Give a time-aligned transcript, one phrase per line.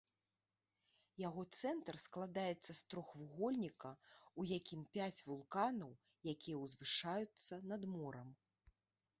[1.27, 3.91] Яго цэнтр складаецца з трохвугольніка,
[4.39, 5.91] у якім пяць вулканаў,
[6.35, 8.35] якія ўзвышаюцца над морам.